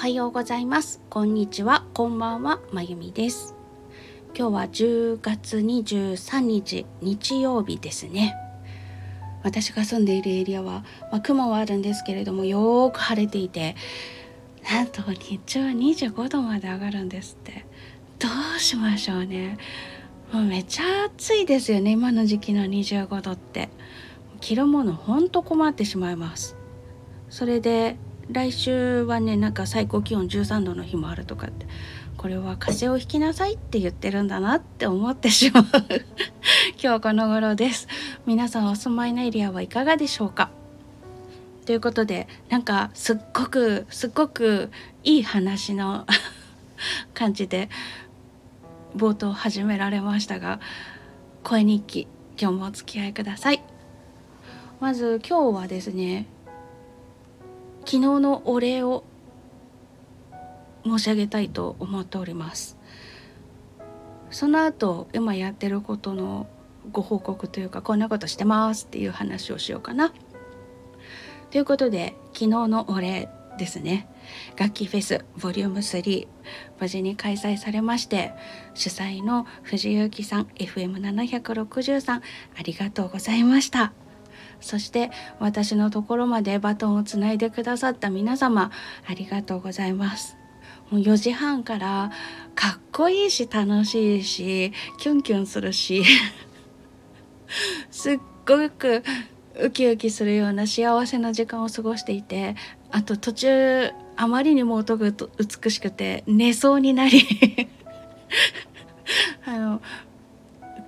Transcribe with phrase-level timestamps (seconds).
[0.00, 1.02] はようございます。
[1.10, 1.84] こんにちは。
[1.92, 2.58] こんばんは。
[2.72, 3.54] まゆみです。
[4.34, 8.34] 今日は10月23日日曜日ですね。
[9.42, 13.76] 私が住んでいるエリアは、まあ、雲はあるんですけれどもよーく晴れていて
[14.72, 17.66] なんと日中は25度まで上がるんですって。
[18.18, 18.26] ど
[18.56, 19.58] うしましょうね。
[20.32, 21.90] もうめちゃ暑いですよね。
[21.90, 23.68] 今の時期の25度って。
[24.40, 26.56] 着るものほんと困ってしまいます。
[27.28, 27.98] それで
[28.32, 31.66] 来週はねなんか最高気温13度の日もあるとかって
[32.16, 35.64] これは風邪をひきなさいって言ってるんだなって思ってしまう。
[36.82, 37.88] 今日この頃です。
[38.26, 40.50] 皆さんお住まいのエリアはいかがでしょうか？
[41.64, 44.70] ということでなんかすっごくすっごく
[45.02, 46.06] いい話の
[47.14, 47.68] 感じで
[48.96, 50.60] 冒頭始められましたが
[51.42, 52.06] 声日記
[52.40, 53.62] 今日もお付き合いください。
[54.78, 56.26] まず今日はですね
[57.90, 59.02] 昨日のお礼を
[60.84, 62.78] 申し上げたいと思っております。
[64.30, 66.46] その後今やってることの
[66.92, 70.12] ご報告というかこんなことしてますっていう話をしようかな。
[71.50, 74.08] ということで昨日のお礼ですね。
[74.56, 76.28] 楽器フェスボリューム3
[76.78, 78.32] 無事に開催されまして
[78.72, 82.22] 主催の藤井幸さん FM763 あ
[82.62, 83.92] りがとうございました。
[84.60, 88.70] そして私のところまでバトンをつないでくださった皆様
[89.06, 90.36] ありがとうございます。
[90.90, 92.10] もう4時半から
[92.54, 96.02] かっこいいし楽しいしキュンキュンするし
[97.90, 99.04] すっごく
[99.60, 102.56] ウキウキするような幸せな時間を過ごしていて
[102.90, 107.68] あと途中あまりにも音が美しくて寝そうになり
[109.46, 109.82] あの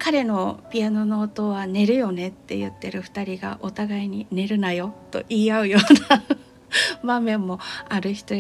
[0.05, 6.25] 彼のピアノの音は寝るよねって言ってる2人がお互いに寝るなよと言い合うような
[7.07, 8.35] 場面もある人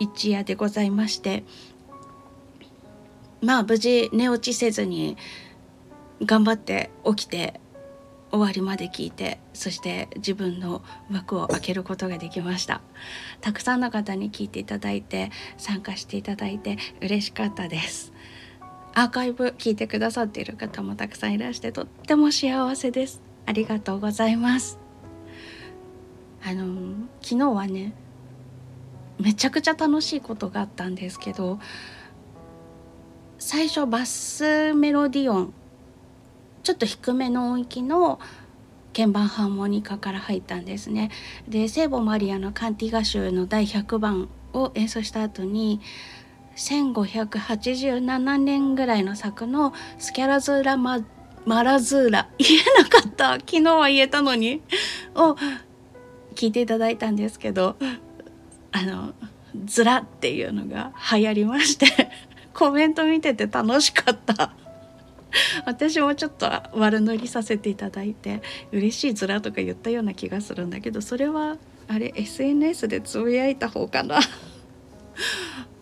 [0.00, 1.44] 一夜でございまして。
[3.40, 5.16] まあ無事寝落ちせずに
[6.24, 7.60] 頑張って起きて
[8.32, 12.80] 終わりまで聞いてそして自分の枠を開けることができました。
[13.40, 18.12] たくさんの方に聞いていただいて参加していただいて嬉しかったです。
[18.94, 23.22] アーカイブ聞いてくださっている方もたくさんいらしてとっても幸せです。
[23.46, 24.78] ありがとうございます。
[26.42, 27.92] あの昨日はね
[29.18, 31.58] めちゃくちゃ楽しいことがあったんですけど
[33.38, 35.54] 最初バスメロディオン
[36.62, 38.18] ちょっと低めの音域の
[38.94, 41.10] 鍵盤ハーモニカから入ったんですね。
[41.48, 45.80] で聖母マリアのカンティガ集の第100番を演奏した後に
[46.60, 51.00] 1587年ぐらいの作のスキャラズーラマ
[51.46, 52.28] マラズーラ。
[52.36, 53.32] 言えなかった。
[53.34, 54.60] 昨日は言えたのに。
[55.14, 55.36] を
[56.34, 57.76] 聞いていただいたんですけど
[58.72, 59.14] あの
[59.64, 62.10] ズラっていうのが流行りまして。
[62.52, 64.52] コメント見てて楽しかった。
[65.64, 71.56] 私もちょっと悪乗りさせていただいて嬉しいズラとか言ったような気がするんだけどそれは
[71.88, 74.20] あれ SNS でつぶやいた方かな。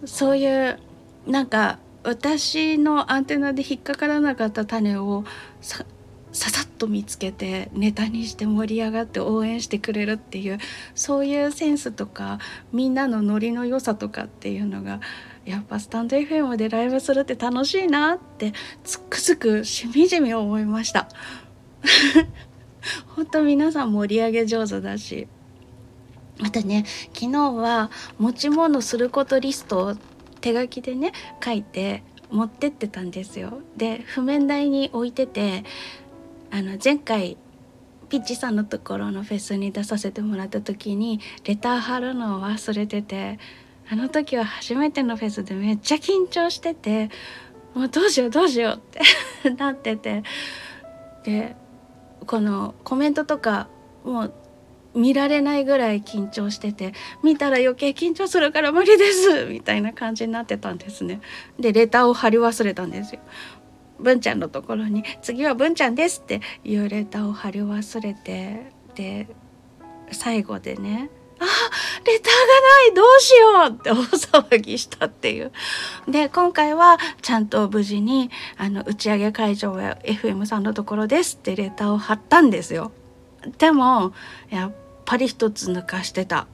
[0.05, 0.79] そういう
[1.27, 5.25] なんか私のアンテナで引っかからなかった種を
[5.61, 5.85] さ
[6.33, 10.59] ささっと見つけてネタにして盛り上がって応援してくれるっていう
[10.95, 12.39] そういうセンスとか
[12.73, 15.01] みんなのノリの良さとかっていうのが
[15.45, 18.53] やっぱスタンド FM でライブするって楽しいなって
[18.85, 21.09] つくづくしみじみ思いました。
[23.09, 25.29] 本当皆さん盛り上げ上手だし
[26.39, 26.85] またね
[27.15, 29.95] 昨日は持ち物することリストを
[30.41, 31.13] 手書きでね
[31.45, 33.61] 書いて持ってってたんですよ。
[33.77, 35.65] で譜面台に置いてて
[36.51, 37.37] あの前回
[38.09, 43.39] ピッチさんのところのフェスに出させてもらった時にレター貼るのを忘れてて
[43.91, 47.11] あの時は初めてのフェスでめっちゃ緊張してて
[47.75, 48.79] もうどうしようどうしようっ
[49.43, 50.23] て なってて
[51.25, 51.57] で
[52.27, 53.69] このコメントとか
[54.05, 54.35] もう
[54.95, 61.21] 見られないぐらい緊張してて見たら余計緊張するから無理ですみたいな感じになってたんですね
[61.59, 63.21] でレターを貼り忘れたんですよ
[64.01, 69.29] 文ちゃんのところに「次は文ちゃんです」っていうレターを貼り忘れてで
[70.11, 71.11] 最後でね
[71.41, 71.45] 「あ
[72.05, 73.97] レターがないどうしよう!」って大
[74.49, 75.53] 騒ぎしたっていう。
[76.09, 82.93] で今回はちゃんと無事にあの打ち上げ会場や FM さんのところですってレターを貼ったんですよ。
[83.59, 84.13] でも
[84.51, 84.73] やっ
[85.05, 86.47] ぱり一つ抜かしてた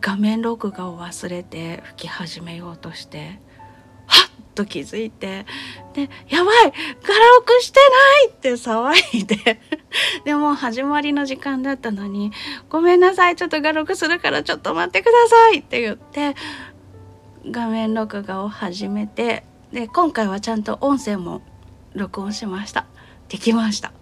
[0.00, 3.40] 画面録画を忘れて吹き始めようとして
[4.06, 5.46] はっと気づいて
[5.94, 6.72] で「やばい
[7.02, 9.60] ガラオクしてない!」って騒いで
[10.24, 12.32] でも始まりの時間だったのに
[12.68, 16.34] 「ごめんなさいちょっと画録するからちょっと待ってください」って言って
[17.50, 21.42] 画面録画を始めてで今回はちゃんと音声も
[21.94, 22.86] 録音しました
[23.28, 23.92] できました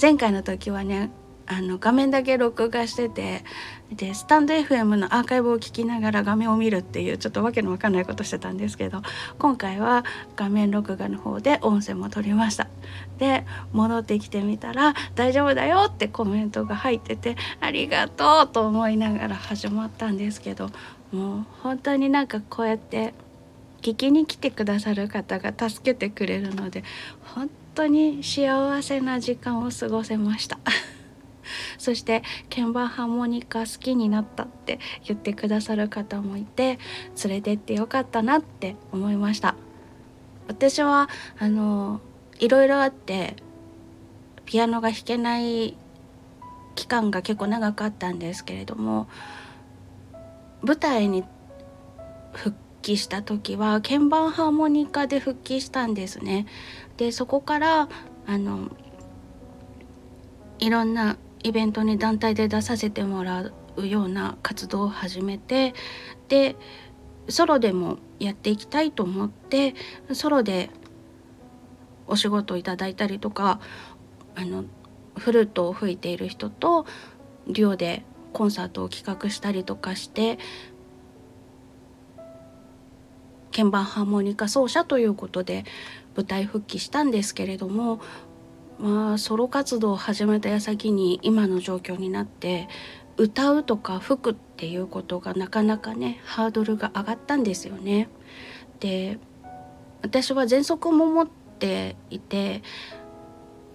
[0.00, 1.10] 前回の時はね
[1.46, 3.44] あの画面だけ録画してて
[3.92, 9.02] でスタンド FM のアーカイブを聞きながら画面を見るっていうちょっとわけのわかんないことしてたんですけど
[9.38, 10.04] 今回は
[10.36, 12.68] 画面録画の方で音声も撮りました。
[13.18, 20.70] で戻ってきてみたら「大丈夫だよ」ってコメントが入ってて「ありがとう」と思いながら始まったんですけど
[21.12, 23.14] もう本当になんかこうやって
[23.82, 26.82] 聞きに来てくださる方が助けてくれるので
[27.34, 30.58] 本当当に幸せな時間を過ごせました。
[31.78, 36.78] そして鍵盤ハーモニカ好きになったって言ってくださる方もいて
[37.24, 39.54] 連れてってよかったなって思いました
[40.48, 42.00] 私はあの
[42.38, 43.36] いろいろあって
[44.46, 45.76] ピアノが弾けない
[46.74, 49.06] 期間が結構長かったんですけれども
[50.62, 51.24] 舞台に
[52.32, 56.46] 復帰した時は鍵盤ハーモニカで復帰したんですね。
[56.96, 57.88] でそこから
[58.26, 58.70] あの
[60.58, 65.74] いろんなイベントに団体で出させてもらうような活動を始めて
[66.28, 66.56] で
[67.28, 69.74] ソロでもやっていきたいと思って
[70.12, 70.70] ソロで
[72.06, 73.60] お仕事をいただいたりとか
[74.34, 74.64] あの
[75.16, 76.86] フルートを吹いている人と
[77.46, 80.38] デュオでコンサートを企画したりとかして
[83.54, 85.64] 鍵盤ハーモニカ奏者ということで
[86.16, 88.00] 舞台復帰したんですけれども
[88.78, 92.68] まあソロ活動を始めた矢先に今の状況になって
[93.16, 98.08] 歌うとか吹くっていうことがなかなかねハードルが上がったんですよね。
[98.80, 99.18] で
[100.02, 101.28] 私は喘息も持っ
[101.58, 102.62] ていて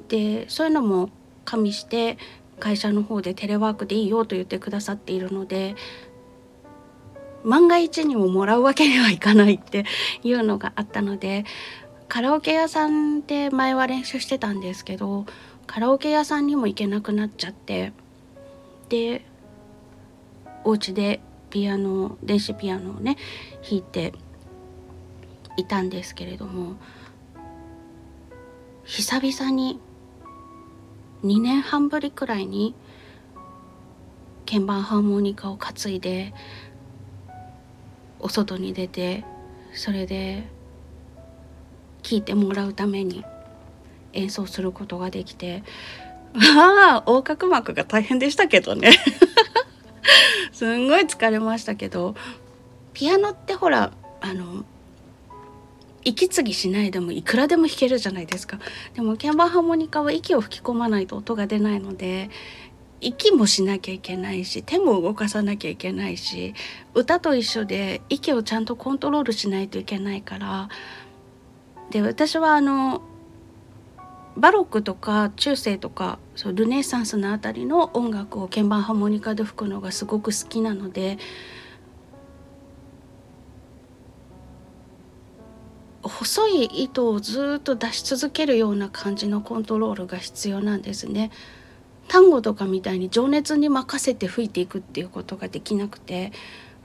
[0.10, 1.10] でそういうのも
[1.46, 2.18] 加味して
[2.60, 5.76] 会社の方でテレワークでいいよと言ってくださっているので
[7.44, 9.86] 万が一にももらうわけにはいかないって
[10.24, 11.46] いうのがあったので
[12.10, 15.26] カラオケ屋さんで前は練習してたんですけど
[15.68, 17.94] カラオケ屋さんにも行けなくなっちゃって
[18.90, 19.24] で
[20.64, 21.22] お家で
[21.52, 23.16] ピアノ電子ピアノをね
[23.62, 24.14] 弾いて
[25.56, 26.78] いたんですけれども
[28.86, 29.80] 久々に
[31.24, 32.74] 2年半ぶりくらいに
[34.48, 36.34] 鍵盤ハーモニカを担いで
[38.20, 39.24] お外に出て
[39.76, 40.48] それで
[42.04, 43.24] 聴いてもらうために
[44.14, 45.64] 演奏することができて
[46.34, 48.92] まあ横隔膜が大変でしたけどね。
[50.52, 52.16] すんごい疲れましたけど
[52.94, 53.92] ピアノってほら
[54.22, 54.66] あの
[56.04, 58.60] 息継ぎしないでもいくらでも弾けるじゃないですか。
[58.94, 62.30] でも鍵盤ハーモニカは息を吹き込まないと音が出ないので
[63.02, 66.54] 息もしなきゃいけないし手も動かさなきゃいけないし
[66.94, 70.70] 歌と一緒で息をちゃんとコントロールしないといけないから
[71.92, 73.02] で私はあの
[74.38, 81.18] バロックとか中世とかそうルネサンスのあたりの音楽を鍵盤ハーモニカで吹くのがすごく好きなので
[86.02, 91.32] 細い糸をずっと出し続けるような感じのコントロールが必要なんですね。
[92.08, 96.32] 単語とかみたいに情熱に任せて吹いていくっていうことができなくて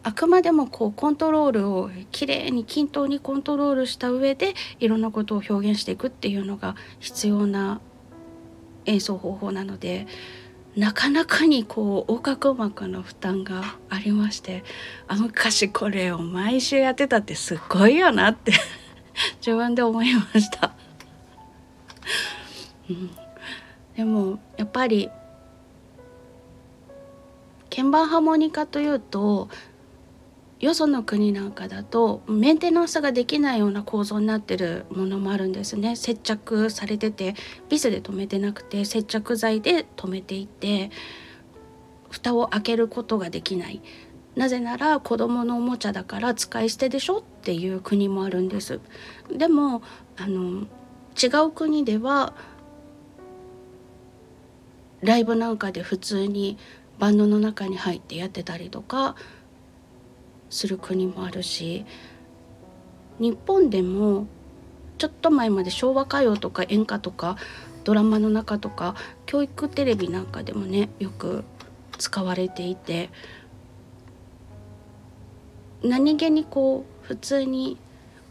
[0.05, 7.81] あくまでもこうコントロールをきれいに均等にコントロールした上でいろんなことを表現していくっていうのが必要な
[8.85, 10.07] 演奏方法なので
[10.77, 14.63] なかなかにこう横隔膜の負担がありまして
[15.09, 18.53] あ昔これを毎週やってたってすごいよなって
[19.41, 20.75] 自分で思いました。
[22.91, 23.11] うん、
[23.97, 25.09] でもやっぱり
[27.71, 29.49] 鍵盤ハーモニカというと
[30.65, 35.95] よその国なんかだとメンテナンスができないような構造になってるものもあるんですね。
[35.95, 37.35] 接着されてて
[37.69, 40.91] ビスで留めてなくて接着剤で留めていて
[42.09, 43.83] 蓋を開けることができない。
[44.37, 48.81] なぜなら子供のおもちゃだから使い捨てでしょっていう国もあるんです。
[49.31, 49.83] でも
[50.17, 50.63] あの
[51.23, 52.33] 違う国では
[55.03, 56.57] ライブなんかで普通に
[56.99, 59.15] バンドの中に入ってやってたりとか
[60.51, 61.85] する国もあるし
[63.19, 64.27] 日本でも
[64.99, 67.37] ちょっと前まで昭和歌謡とか演歌とか
[67.85, 68.95] ドラマの中とか
[69.27, 71.45] 教育テレビなんかでもねよく
[71.99, 73.11] 使われていて
[75.83, 77.77] 何気にこう普通に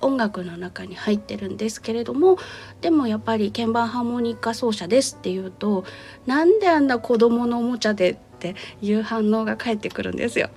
[0.02, 2.38] 音楽の中に入ってるんですけれども
[2.82, 5.86] でもやっぱり鍵盤ハーモニカ奏者ですっていうと
[6.26, 10.50] なんであんな子供のおもちゃでっていう反応が返ってくるんですよ。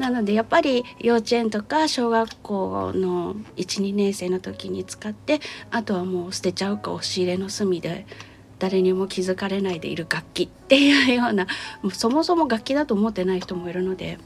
[0.00, 5.40] なのでやっぱり幼稚園とか小学校の12年生の時に使って
[5.70, 8.06] あとはもう捨てちゃうか押し入れの隅で
[8.58, 11.46] 誰にも気づかれないでいる楽器っていうような
[11.82, 14.18] もうそもそも楽器だと思ってない人もいるので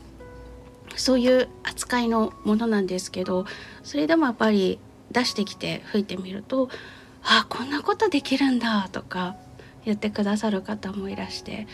[0.95, 3.45] そういう扱いのものなんですけど
[3.83, 4.79] それでもやっぱり
[5.11, 6.69] 出してきて吹いてみると
[7.25, 9.35] 「あこんなことできるんだ」とか
[9.85, 11.67] 言ってくださる方もいらして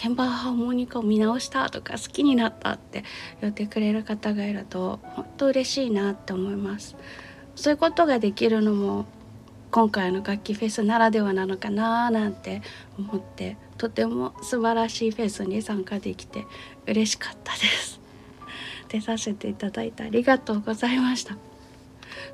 [0.00, 3.04] 鍵盤ハーモニカを見直したとか好きになったって
[3.42, 6.96] 言ってくれる方がいると本当嬉しいなって思います
[7.54, 9.04] そういうことができるのも
[9.70, 12.62] 今回の楽器フェスならではなのかななんて
[12.98, 16.46] 思ってとても素晴らしいフェスに参加できて
[16.86, 18.00] 嬉しかったです。
[18.88, 21.36] 出させていただいてありがとうございました。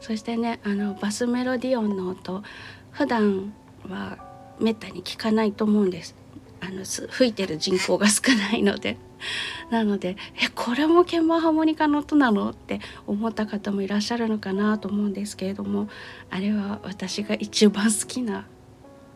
[0.00, 2.42] そしてねあのバスメロディオンの音
[2.90, 3.52] 普段
[3.86, 4.18] は
[4.58, 6.25] めったに聞かないと思うんです。
[6.66, 8.96] あの吹いてる人口が少ないので
[9.70, 15.88] なのでえこれも鍵盤ハーモニカの音なのって思った方もいらっしゃるのかなと思うんですけれども
[16.30, 18.46] あれは私が一番好きな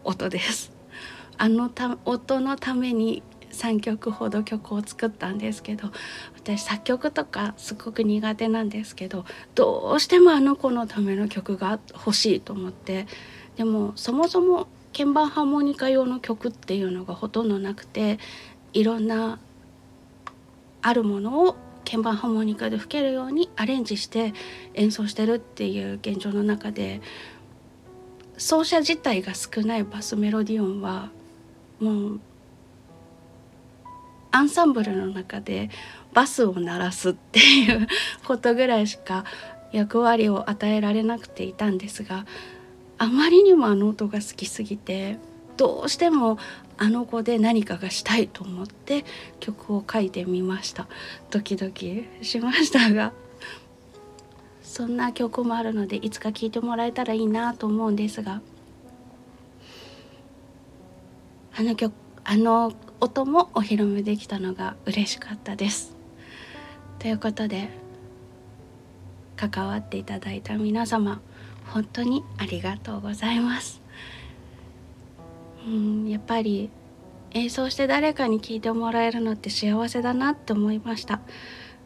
[0.05, 0.73] 音です。
[1.39, 5.91] あのた音のために3曲ほど曲を作ったんですけど
[6.37, 13.07] 私作曲とかすごく苦手なんですけどどうしてもあの子のための曲が欲しいと思って
[13.57, 18.19] でもそもそも鍵盤ハーモニカ用の曲っていうのがほとんどなくて
[18.73, 19.39] いろんな
[20.83, 24.33] あるものを鍵盤ハーモニカで吹けるようにアレンジして
[24.75, 27.01] 演奏してるっていう現状の中で
[28.37, 31.11] 奏者自体が少ないバスメロディオンは
[31.79, 32.21] もう
[34.33, 35.71] アンサンブルの中で
[36.13, 37.87] バスを鳴らすっていう
[38.27, 39.25] ことぐらいしか
[39.73, 42.27] 役割を与えられなくていたんですが
[43.01, 45.17] あまりにもあの音が好きすぎて
[45.57, 46.37] どうしても
[46.77, 49.07] あの子で何かがしたいと思って
[49.41, 50.87] 曲を書いてみました
[51.31, 53.15] ドキドキしましたが
[54.63, 58.43] そんな曲もあるのでいつか聴いてもらえたらいいなと思うんですが
[61.57, 65.97] あの曲あの音もお披露目できたのが嬉しかったです。
[66.99, 67.71] ということで
[69.37, 71.23] 関わっていただいた皆様
[71.71, 73.81] 本当にありがとうございます。
[75.67, 76.71] うんやっぱり
[77.33, 81.21] 演奏して誰かに聴いてもらえるのって幸せだなって思いました。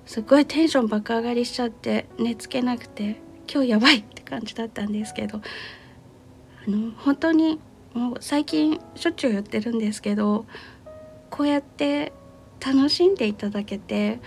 [0.07, 3.21] すっごいテンション爆上がりしちゃって寝つけなくて
[3.53, 5.41] 今日やばいって感じだったんですけど
[6.67, 7.59] あの本当に
[7.95, 10.47] もう最近しょっちゅう言ってるんですけど
[11.31, 12.13] こうやって
[12.65, 14.21] 楽しんでいただけて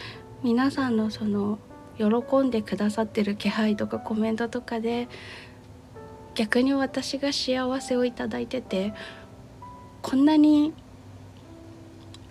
[0.44, 1.60] 皆さんのその
[1.98, 5.08] 喜んでくださってる気配とかコメントとかで
[6.38, 8.94] 逆に私が幸せをいただいてて
[10.04, 10.72] こんなに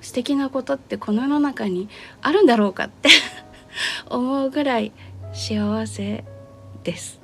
[0.00, 1.88] 素敵なことってこの世の中に
[2.22, 3.08] あるんだろうかって
[4.08, 4.92] 思うぐらい
[5.32, 6.24] 幸せ
[6.84, 7.20] です。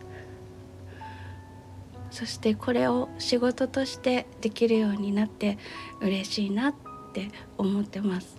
[2.10, 5.58] そしてこれを仕事としてできるようになって
[6.00, 6.74] 嬉しいなっ
[7.14, 8.36] て思ってます。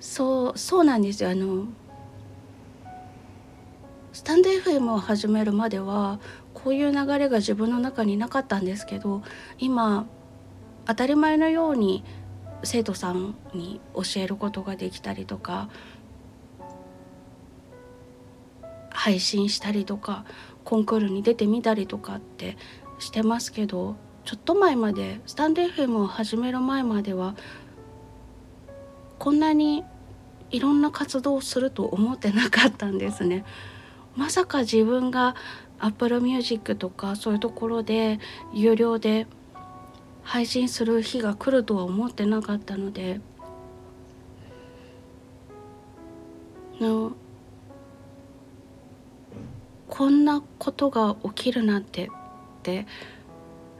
[0.00, 1.28] そうそうなんですよ。
[1.28, 1.66] あの
[4.18, 6.18] スタンド FM を始めるまでは
[6.52, 9.22] こういう流れが自分の中になかったんですけど
[9.58, 10.08] 今
[10.86, 12.02] 当たり前のように
[12.64, 15.70] 生徒さんに教えることができたりとか
[18.90, 20.24] 配信したりとか
[20.64, 22.58] コンクールに出てみたりとかって
[22.98, 23.94] してますけど
[24.24, 27.36] ちょっと前までスタンド FM を始める前までは
[29.20, 29.84] こんなに
[30.50, 33.44] いろんな活動をすると思ってなかったんですね。
[34.18, 35.36] まさか自分が
[35.78, 38.18] Apple Music とかそういうところで
[38.52, 39.28] 有料で
[40.24, 43.20] 配信する日が来るとは思ってなかったので
[46.80, 47.12] の
[49.86, 52.88] こんなことが起きるなんてって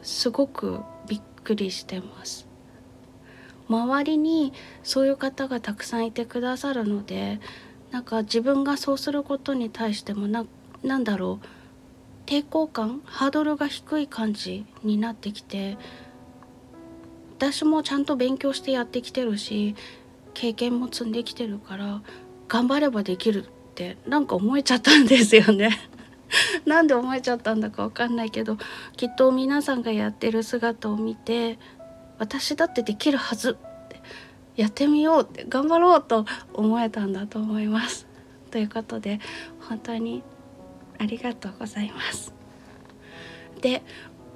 [0.03, 0.79] すごく
[1.09, 2.47] びっくりしてます。
[3.69, 4.53] 周りに
[4.83, 7.39] そういう方がたくさんいてくださるので
[7.91, 10.45] なんか自分がそうすることに対してもな
[10.83, 15.79] なんだろう抵抗感ハードルが低い感じになってきて
[17.39, 19.75] 私もちゃんと勉強してやってきてるし
[20.35, 22.03] 経験も積んできてるから
[22.49, 25.71] 頑張ればできるってなんか思えちゃったんですよね。
[26.67, 28.59] なんで思えちゃったんだかわかんないけど
[28.97, 31.59] きっと皆さんがやってる姿を見て
[32.19, 33.57] 私だってできるはず
[34.59, 38.09] やってみようって頑張ろうと思えたんだと思います
[38.51, 39.21] ということで
[39.69, 40.25] 本当に
[40.99, 42.35] ありがとうございます。
[43.61, 43.83] で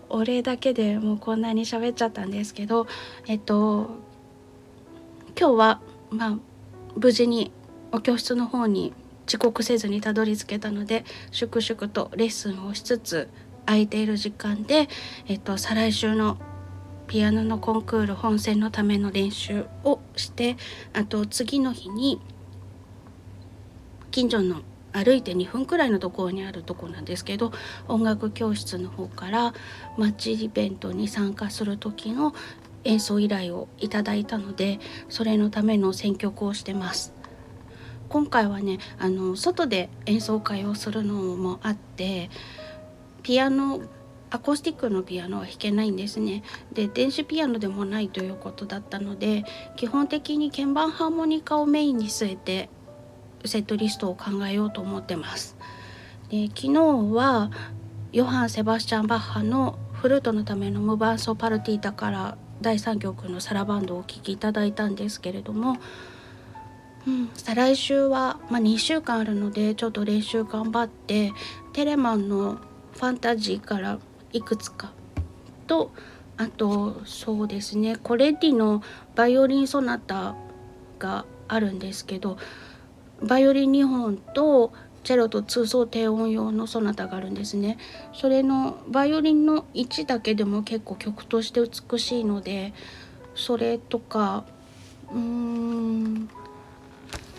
[0.08, 2.86] お礼だけでもうこんなに喋っちゃったんですけど
[3.26, 3.96] えっと
[5.36, 6.38] 今日はまあ
[6.94, 7.50] 無事に
[7.90, 8.92] お教室の方に
[9.26, 13.28] 遅刻せずにたどり着けたので粛々とレッスンをしつつ
[13.66, 14.88] 空いている時間で、
[15.26, 16.38] えっと、再来週の
[17.12, 20.56] ピアノのコンクール本戦のための練習をして
[20.94, 22.18] あと次の日に
[24.10, 27.52] 近所の歩いて2分くらいのところにあるとこなんですけど
[27.86, 29.52] 音楽教室の方から
[29.98, 32.34] マッチイベントに参加する時の
[32.84, 37.12] 演奏依頼をいただいたのでそれのための選曲をしてます。
[38.08, 42.30] 今回はねあの外で演奏会をするのもあって
[43.22, 43.82] ピアノ
[44.32, 46.42] アコースティックのピアノは弾けないんですね。
[46.72, 49.44] で電子ピアノでもないということだったので
[49.76, 52.70] 基本的に鍵盤ハーモニカをメインに据えて
[53.44, 55.56] セットリストを考えようと思ってます。
[56.30, 56.72] で昨日
[57.14, 57.50] は
[58.12, 65.76] ヨハン・セバスチャン・バッハのフルートのための無伴奏パルティータから第3曲のサラバンドをお聴きいただいたんですけれども
[67.06, 71.32] うん、再来週は、まあ、2週間あるのでちょっと練習頑張って
[71.72, 72.60] テレマンの
[72.92, 73.98] ファンタジーから
[74.32, 74.92] いくつか
[75.66, 75.92] と
[76.36, 78.82] あとそうですねコレッディの
[79.14, 80.34] バイオリンソナタ
[80.98, 82.38] があるんですけど
[83.22, 84.72] バイオリン2本と
[85.04, 87.76] チェロと通奏低音用のソナタがあるんですね。
[88.12, 92.72] それのバイオリンの位置だけでも結構曲として美しいので
[93.34, 94.44] それとか
[95.10, 96.28] うーん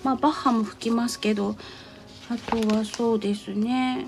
[0.04, 1.56] まあバッハも吹きますけど
[2.30, 4.08] あとはそうですね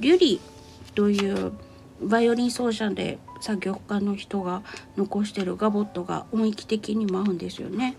[0.00, 0.40] リュリ。
[0.94, 1.52] という
[2.02, 4.62] バイオリン奏者で作曲家の人が
[4.96, 7.96] 残してるガボットが音域的にも合うんですよね。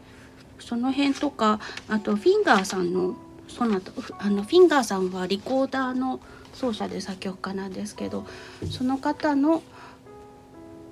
[0.60, 3.16] その辺とかあとフィンガーさんの
[3.48, 6.20] ソナタあのフィンガーさんはリコーダーの
[6.54, 8.26] 奏者で作曲家なんですけど
[8.70, 9.64] その方の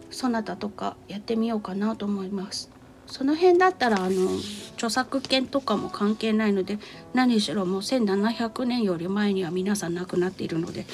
[0.10, 2.70] ソナタとかやってみようかなと思います。
[3.06, 4.30] その辺だったらあの
[4.74, 6.78] 著作権とかも関係ないので
[7.16, 10.86] 何しろもう1700年より前には皆さん亡くなっているので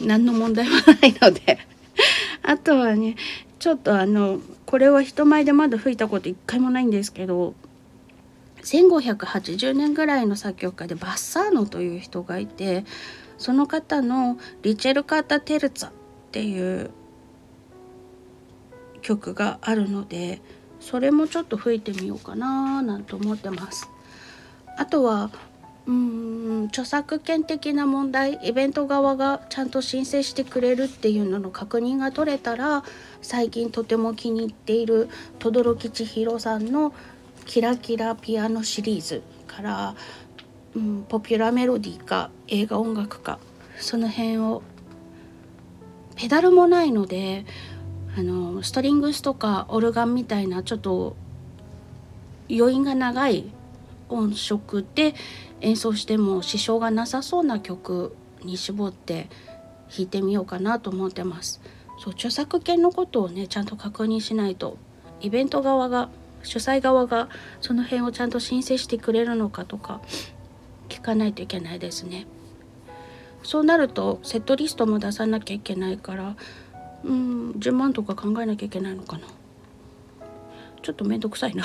[0.00, 1.58] 何の問題もないので
[2.42, 3.16] あとはね
[3.58, 7.54] ちょっとあのこれは人前でまだ吹いたこと一回もないんですけど
[8.62, 12.84] 1580年ぐらいの作曲家でバッサーノという人がいて
[13.38, 15.92] その方の「リチェルカータ・テルツァ」っ
[16.32, 16.90] ていう
[19.00, 20.40] 曲があるので
[20.80, 23.88] それもちょっと吹いてみようかななんて思ってます。
[24.76, 25.30] あとは
[25.88, 32.84] うん著作権的な問題イベント側がちゃんと申請してくれるっていうのの確認が取れたら
[33.22, 36.92] 最近とても気に入っている轟千尋さんの
[37.46, 39.94] 「キラキラピアノ」シリーズから、
[40.76, 43.38] うん、ポピュラーメロディーか映画音楽か。
[43.80, 44.62] その辺を
[46.16, 47.46] ペダルもないので
[48.16, 51.16] あのストリングスとかオルガンみたいなちょっと
[52.50, 53.44] 余韻が長い
[54.08, 55.14] 音色で
[55.60, 59.28] 演奏しても支障がなさそうな曲に絞って
[59.90, 61.60] 弾いてみようかなと思ってます。
[61.98, 64.78] そう著作権のことをねちゃんと確認しないと
[65.20, 66.08] イベント側が
[66.44, 67.28] 主催側が
[67.60, 70.00] その辺をちゃんと申請してくれるのかとか
[70.88, 72.26] 聞かないといけないですね。
[73.42, 76.36] そうなるとセットリストも出さなきゃいけないから
[77.04, 79.26] うん10万とか考えなきゃいけないのかな
[80.82, 81.64] ちょっと面倒くさいな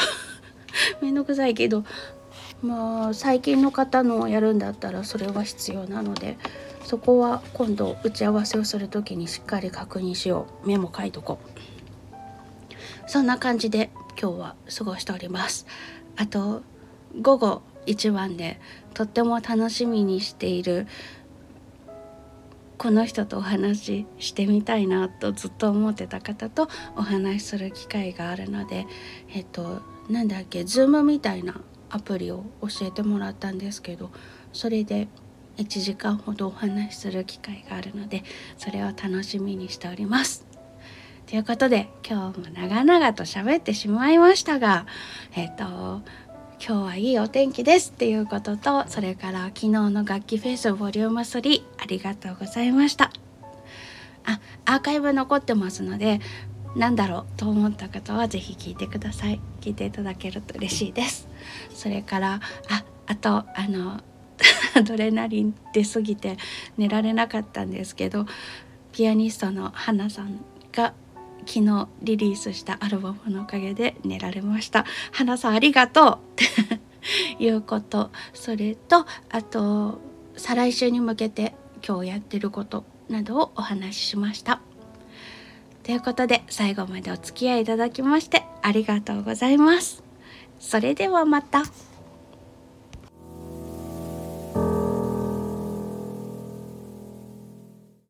[1.02, 1.84] 面倒くさいけど
[2.64, 6.38] まあ最近の方のやるんだったらそれは必要なので
[6.84, 10.68] そこは今度打ち合わせをする時にしっかり確認しよう。
[10.68, 13.10] メモ書いとこう。
[13.10, 15.66] そんな感じで今日は過ごしております。
[16.16, 16.64] あと
[17.22, 18.60] 午後一番で
[18.94, 20.88] とっても楽しみにしている
[22.78, 28.86] この人とお話ししてみたいなとずっと思ってた方とお話しする機会があるので
[29.34, 31.62] えっとなんだっけ Zoom みたいな
[31.94, 34.10] アプリを教えてもらったんですけど
[34.52, 35.08] それで
[35.58, 38.24] 1時間ほどお話しする機会があるので
[38.58, 40.46] それを楽しみにしております。
[41.28, 44.86] ということで今日も長々と喋ってしまいましたが
[45.36, 46.02] えっと今
[46.60, 53.12] 日はいいお天気ですっていうこととそれから昨日の楽器フェイスボリューム3ありがとうございました
[54.26, 56.20] あアーカイブ残ってますので
[56.76, 59.40] 何だろうと思った方は是非聞いてください。
[59.62, 61.28] 聞いていただけると嬉しいです。
[61.74, 64.02] それからああとあの
[64.76, 66.38] アドレナリン出過ぎて
[66.78, 68.26] 寝られなかったんですけど
[68.92, 70.94] ピアニストの花さんが
[71.46, 74.86] 昨日リリースしたアルバムのおかげで寝られました。
[75.12, 76.20] 花さんありがとう。
[77.44, 78.12] いうこと。
[78.34, 80.00] それとあと
[80.38, 81.54] 再来週に向けて
[81.86, 84.62] 今日やってることなどをお話ししました。
[85.84, 90.04] ということで最後までお付き合いいただきましてありがとうございます。
[90.60, 91.64] それではまた。